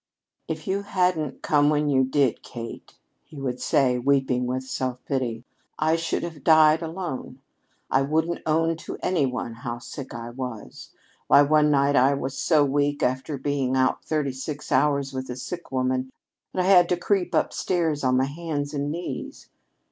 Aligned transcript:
"If 0.47 0.65
you 0.65 0.81
hadn't 0.81 1.43
come 1.43 1.69
when 1.69 1.87
you 1.87 2.03
did, 2.03 2.41
Kate," 2.41 2.95
he 3.23 3.39
would 3.39 3.61
say, 3.61 3.99
weeping 3.99 4.47
with 4.47 4.63
self 4.63 4.97
pity, 5.05 5.43
"I 5.77 5.95
should 5.95 6.23
have 6.23 6.43
died 6.43 6.81
alone. 6.81 7.39
I 7.91 8.01
wouldn't 8.01 8.41
own 8.47 8.77
to 8.77 8.97
any 9.03 9.27
one 9.27 9.53
how 9.53 9.77
sick 9.77 10.11
I 10.15 10.31
was. 10.31 10.89
Why, 11.27 11.43
one 11.43 11.69
night 11.69 11.95
I 11.95 12.15
was 12.15 12.35
so 12.35 12.65
weak, 12.65 13.03
after 13.03 13.37
being 13.37 13.75
out 13.75 14.03
thirty 14.03 14.33
six 14.33 14.71
hours 14.71 15.13
with 15.13 15.29
a 15.29 15.35
sick 15.35 15.71
woman, 15.71 16.09
that 16.51 16.61
I 16.61 16.67
had 16.67 16.89
to 16.89 16.97
creep 16.97 17.35
upstairs 17.35 18.03
on 18.03 18.17
my 18.17 18.25
hands 18.25 18.73
and 18.73 18.91
knees." 18.91 19.49